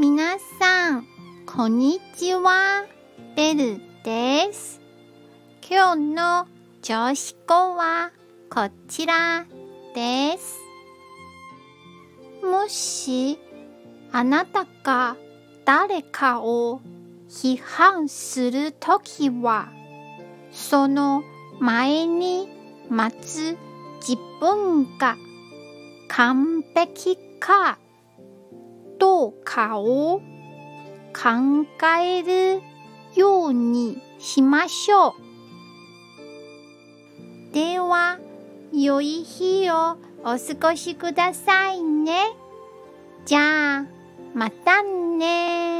[0.00, 1.06] 皆さん、
[1.44, 2.86] こんにちは。
[3.36, 4.80] ベルです。
[5.70, 6.46] 今日の
[6.80, 8.10] 調子語は
[8.48, 9.44] こちら
[9.94, 10.58] です。
[12.42, 13.38] もし、
[14.10, 15.18] あなたが
[15.66, 16.80] 誰かを
[17.28, 19.68] 批判するときは、
[20.50, 21.22] その
[21.58, 22.48] 前に
[22.88, 23.58] 待つ
[24.00, 25.18] 自分が
[26.08, 27.78] 完璧か
[29.20, 30.22] どうかを
[31.12, 31.66] 考
[31.98, 32.62] える
[33.14, 35.12] ようにしましょう。
[37.52, 38.18] では、
[38.72, 42.34] 良い日をお過ごしくださいね。
[43.26, 43.84] じゃあ、
[44.32, 45.79] またね